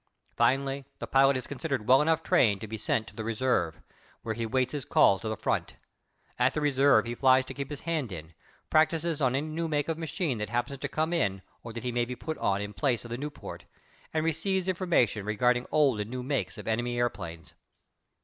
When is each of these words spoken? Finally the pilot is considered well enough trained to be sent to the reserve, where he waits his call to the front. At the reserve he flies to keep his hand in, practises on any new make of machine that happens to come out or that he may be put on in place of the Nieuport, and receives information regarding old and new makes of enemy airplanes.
Finally 0.35 0.85
the 0.97 1.05
pilot 1.05 1.37
is 1.37 1.45
considered 1.45 1.87
well 1.87 2.01
enough 2.01 2.23
trained 2.23 2.59
to 2.59 2.65
be 2.67 2.75
sent 2.75 3.05
to 3.05 3.15
the 3.15 3.23
reserve, 3.23 3.79
where 4.23 4.33
he 4.33 4.47
waits 4.47 4.71
his 4.73 4.83
call 4.83 5.19
to 5.19 5.29
the 5.29 5.37
front. 5.37 5.75
At 6.39 6.55
the 6.55 6.59
reserve 6.59 7.05
he 7.05 7.13
flies 7.13 7.45
to 7.45 7.53
keep 7.53 7.69
his 7.69 7.81
hand 7.81 8.11
in, 8.11 8.33
practises 8.71 9.21
on 9.21 9.35
any 9.35 9.45
new 9.47 9.67
make 9.67 9.89
of 9.89 9.99
machine 9.99 10.39
that 10.39 10.49
happens 10.49 10.79
to 10.79 10.87
come 10.87 11.13
out 11.13 11.41
or 11.61 11.71
that 11.73 11.83
he 11.83 11.91
may 11.91 12.05
be 12.05 12.15
put 12.15 12.39
on 12.39 12.61
in 12.63 12.73
place 12.73 13.05
of 13.05 13.11
the 13.11 13.17
Nieuport, 13.19 13.65
and 14.11 14.25
receives 14.25 14.67
information 14.67 15.23
regarding 15.23 15.67
old 15.71 15.99
and 15.99 16.09
new 16.09 16.23
makes 16.23 16.57
of 16.57 16.67
enemy 16.67 16.97
airplanes. 16.97 17.53